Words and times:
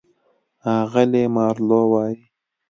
اغلې 0.79 1.23
مارلو 1.35 1.81
وايي: 1.91 2.17